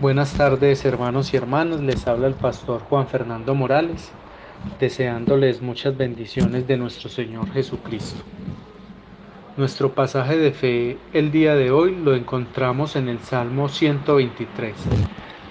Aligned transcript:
Buenas 0.00 0.34
tardes 0.34 0.84
hermanos 0.84 1.34
y 1.34 1.36
hermanas, 1.36 1.80
les 1.80 2.06
habla 2.06 2.28
el 2.28 2.34
pastor 2.34 2.82
Juan 2.82 3.08
Fernando 3.08 3.56
Morales, 3.56 4.12
deseándoles 4.78 5.60
muchas 5.60 5.96
bendiciones 5.96 6.68
de 6.68 6.76
nuestro 6.76 7.08
Señor 7.08 7.50
Jesucristo. 7.50 8.22
Nuestro 9.56 9.94
pasaje 9.94 10.38
de 10.38 10.52
fe 10.52 10.98
el 11.12 11.32
día 11.32 11.56
de 11.56 11.72
hoy 11.72 11.96
lo 11.96 12.14
encontramos 12.14 12.94
en 12.94 13.08
el 13.08 13.18
Salmo 13.18 13.68
123. 13.68 14.76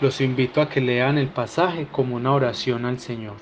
Los 0.00 0.20
invito 0.20 0.60
a 0.60 0.68
que 0.68 0.80
lean 0.80 1.18
el 1.18 1.28
pasaje 1.28 1.86
como 1.92 2.16
una 2.16 2.32
oración 2.32 2.84
al 2.84 2.98
Señor. 2.98 3.36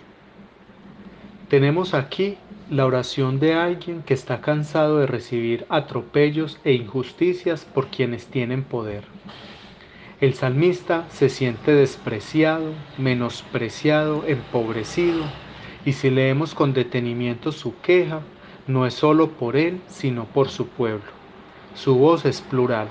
Tenemos 1.49 1.95
aquí 1.95 2.37
la 2.69 2.85
oración 2.85 3.41
de 3.41 3.55
alguien 3.55 4.03
que 4.03 4.13
está 4.13 4.43
cansado 4.43 4.99
de 4.99 5.07
recibir 5.07 5.65
atropellos 5.71 6.61
e 6.63 6.75
injusticias 6.75 7.65
por 7.65 7.87
quienes 7.87 8.27
tienen 8.27 8.65
poder. 8.65 9.05
El 10.21 10.35
salmista 10.35 11.07
se 11.09 11.31
siente 11.31 11.73
despreciado, 11.73 12.75
menospreciado, 12.99 14.25
empobrecido, 14.27 15.25
y 15.87 15.95
si 15.95 16.11
leemos 16.11 16.55
con 16.55 16.75
detenimiento 16.75 17.53
su 17.53 17.81
queja, 17.81 18.21
no 18.67 18.85
es 18.85 18.93
solo 18.93 19.31
por 19.31 19.57
él, 19.57 19.81
sino 19.89 20.27
por 20.27 20.51
su 20.51 20.67
pueblo. 20.69 21.11
Su 21.75 21.95
voz 21.95 22.27
es 22.27 22.43
plural. 22.43 22.89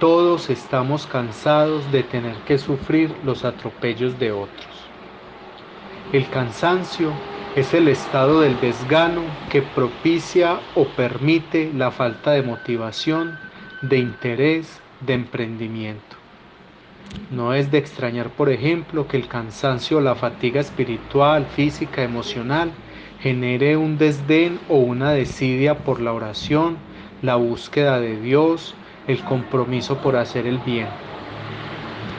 Todos 0.00 0.50
estamos 0.50 1.06
cansados 1.06 1.90
de 1.92 2.02
tener 2.02 2.36
que 2.46 2.58
sufrir 2.58 3.10
los 3.24 3.46
atropellos 3.46 4.18
de 4.18 4.32
otros. 4.32 4.90
El 6.12 6.28
cansancio 6.28 7.10
es 7.56 7.72
el 7.72 7.88
estado 7.88 8.42
del 8.42 8.60
desgano 8.60 9.22
que 9.48 9.62
propicia 9.62 10.60
o 10.74 10.84
permite 10.84 11.72
la 11.74 11.90
falta 11.90 12.32
de 12.32 12.42
motivación, 12.42 13.38
de 13.80 13.96
interés, 13.96 14.82
de 15.00 15.14
emprendimiento. 15.14 16.19
No 17.30 17.54
es 17.54 17.70
de 17.70 17.78
extrañar, 17.78 18.30
por 18.30 18.50
ejemplo, 18.50 19.06
que 19.06 19.16
el 19.16 19.28
cansancio 19.28 19.98
o 19.98 20.00
la 20.00 20.16
fatiga 20.16 20.60
espiritual, 20.60 21.46
física, 21.46 22.02
emocional 22.02 22.72
genere 23.20 23.76
un 23.76 23.98
desdén 23.98 24.58
o 24.68 24.78
una 24.78 25.12
desidia 25.12 25.84
por 25.84 26.00
la 26.00 26.12
oración, 26.12 26.78
la 27.22 27.36
búsqueda 27.36 28.00
de 28.00 28.20
Dios, 28.20 28.74
el 29.06 29.22
compromiso 29.22 29.98
por 29.98 30.16
hacer 30.16 30.46
el 30.46 30.58
bien. 30.58 30.88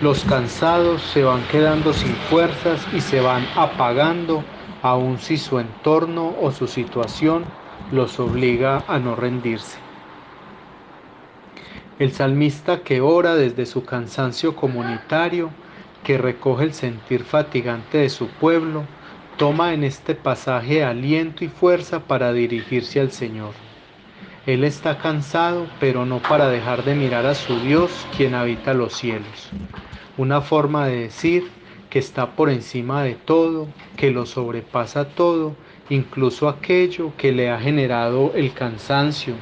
Los 0.02 0.23
cansados 0.23 1.02
se 1.02 1.23
van 1.23 1.44
quedando 1.52 1.94
sin 1.94 2.16
fuerzas 2.16 2.88
y 2.95 3.02
se 3.02 3.20
van 3.20 3.45
apagando, 3.55 4.44
aun 4.81 5.20
si 5.20 5.38
su 5.38 5.59
entorno 5.59 6.33
o 6.42 6.52
su 6.52 6.67
situación 6.67 7.44
los 7.92 8.20
obliga 8.20 8.83
a 8.88 8.98
no 8.98 9.16
rendirse. 9.16 9.91
El 12.02 12.13
salmista 12.13 12.80
que 12.80 12.99
ora 12.99 13.35
desde 13.35 13.67
su 13.67 13.85
cansancio 13.85 14.55
comunitario, 14.55 15.52
que 16.03 16.17
recoge 16.17 16.63
el 16.63 16.73
sentir 16.73 17.23
fatigante 17.23 17.99
de 17.99 18.09
su 18.09 18.27
pueblo, 18.27 18.85
toma 19.38 19.75
en 19.75 19.83
este 19.83 20.16
pasaje 20.16 20.83
aliento 20.83 21.45
y 21.45 21.47
fuerza 21.47 21.99
para 21.99 22.33
dirigirse 22.33 22.99
al 22.99 23.11
Señor. 23.11 23.52
Él 24.47 24.63
está 24.63 24.97
cansado, 24.97 25.67
pero 25.80 26.08
no 26.08 26.17
para 26.23 26.49
dejar 26.49 26.83
de 26.85 26.95
mirar 26.95 27.27
a 27.27 27.35
su 27.35 27.59
Dios, 27.59 27.91
quien 28.17 28.33
habita 28.33 28.73
los 28.73 28.93
cielos. 28.93 29.52
Una 30.17 30.41
forma 30.41 30.88
de 30.88 31.02
decir 31.02 31.52
que 31.91 31.99
está 31.99 32.31
por 32.31 32.49
encima 32.49 33.03
de 33.03 33.13
todo, 33.13 33.67
que 33.95 34.09
lo 34.09 34.25
sobrepasa 34.25 35.09
todo, 35.09 35.55
incluso 35.91 36.49
aquello 36.49 37.13
que 37.15 37.31
le 37.31 37.52
ha 37.52 37.59
generado 37.59 38.31
el 38.33 38.53
cansancio, 38.53 39.36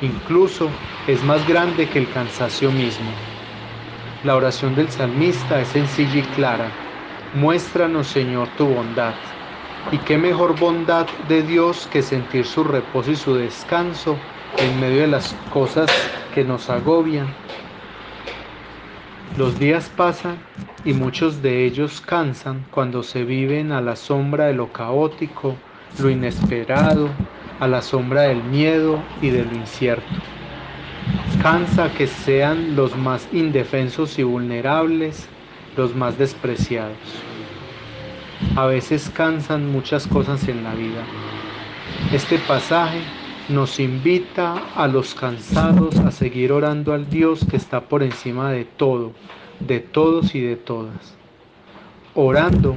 incluso 0.00 0.82
es 1.06 1.22
más 1.24 1.44
grande 1.44 1.88
que 1.88 1.98
el 1.98 2.10
cansancio 2.10 2.72
mismo. 2.72 3.24
La 4.22 4.36
oración 4.36 4.74
del 4.74 4.90
salmista 4.90 5.60
es 5.60 5.68
sencilla 5.70 6.18
y 6.20 6.30
clara. 6.30 6.84
Muéstranos, 7.32 8.08
Señor, 8.08 8.50
tu 8.56 8.66
bondad. 8.68 9.20
Y 9.90 10.00
qué 10.04 10.18
mejor 10.18 10.58
bondad 10.58 11.16
de 11.18 11.42
Dios 11.42 11.86
que 11.86 12.02
sentir 12.02 12.46
su 12.46 12.64
reposo 12.64 13.10
y 13.12 13.16
su 13.16 13.34
descanso 13.34 14.26
en 14.56 14.78
medio 14.78 15.00
de 15.02 15.08
las 15.08 15.34
cosas 15.48 16.12
que 16.30 16.44
nos 16.44 16.68
agobian. 16.70 17.38
Los 19.34 19.58
días 19.58 19.88
pasan 19.88 20.48
y 20.84 20.92
muchos 20.94 21.42
de 21.42 21.64
ellos 21.64 22.00
cansan 22.00 22.66
cuando 22.70 23.02
se 23.02 23.24
viven 23.24 23.72
a 23.72 23.80
la 23.80 23.96
sombra 23.96 24.46
de 24.46 24.54
lo 24.54 24.72
caótico, 24.72 25.64
lo 25.96 26.10
inesperado, 26.10 27.22
a 27.60 27.68
la 27.68 27.82
sombra 27.82 28.22
del 28.22 28.42
miedo 28.42 29.02
y 29.20 29.30
de 29.30 29.44
lo 29.44 29.54
incierto. 29.54 30.06
Cansa 31.42 31.92
que 31.92 32.06
sean 32.06 32.74
los 32.74 32.96
más 32.96 33.28
indefensos 33.32 34.18
y 34.18 34.22
vulnerables, 34.22 35.28
los 35.76 35.94
más 35.94 36.18
despreciados. 36.18 36.96
A 38.56 38.66
veces 38.66 39.10
cansan 39.14 39.70
muchas 39.70 40.06
cosas 40.06 40.46
en 40.48 40.64
la 40.64 40.74
vida. 40.74 41.04
Este 42.12 42.38
pasaje 42.38 43.00
nos 43.48 43.80
invita 43.80 44.62
a 44.74 44.86
los 44.86 45.14
cansados 45.14 45.98
a 46.00 46.10
seguir 46.10 46.52
orando 46.52 46.92
al 46.92 47.08
Dios 47.08 47.46
que 47.48 47.56
está 47.56 47.80
por 47.80 48.02
encima 48.02 48.50
de 48.50 48.64
todo, 48.64 49.12
de 49.60 49.80
todos 49.80 50.34
y 50.34 50.40
de 50.40 50.56
todas. 50.56 51.16
Orando 52.14 52.74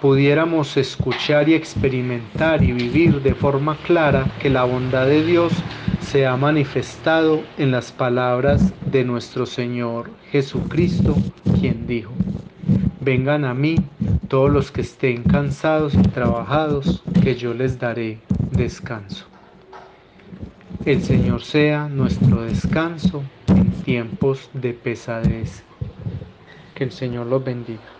pudiéramos 0.00 0.76
escuchar 0.76 1.48
y 1.48 1.54
experimentar 1.54 2.62
y 2.62 2.72
vivir 2.72 3.20
de 3.22 3.34
forma 3.34 3.76
clara 3.86 4.24
que 4.40 4.48
la 4.48 4.64
bondad 4.64 5.06
de 5.06 5.24
Dios 5.24 5.52
se 6.00 6.26
ha 6.26 6.36
manifestado 6.36 7.42
en 7.58 7.70
las 7.70 7.92
palabras 7.92 8.72
de 8.90 9.04
nuestro 9.04 9.44
Señor 9.44 10.10
Jesucristo, 10.32 11.14
quien 11.60 11.86
dijo, 11.86 12.12
vengan 13.00 13.44
a 13.44 13.52
mí 13.52 13.76
todos 14.28 14.50
los 14.50 14.70
que 14.70 14.80
estén 14.80 15.22
cansados 15.22 15.94
y 15.94 16.02
trabajados, 16.02 17.02
que 17.22 17.36
yo 17.36 17.52
les 17.52 17.78
daré 17.78 18.18
descanso. 18.52 19.26
El 20.86 21.02
Señor 21.02 21.42
sea 21.42 21.88
nuestro 21.88 22.42
descanso 22.42 23.22
en 23.48 23.70
tiempos 23.82 24.48
de 24.54 24.72
pesadez. 24.72 25.62
Que 26.74 26.84
el 26.84 26.92
Señor 26.92 27.26
los 27.26 27.44
bendiga. 27.44 27.99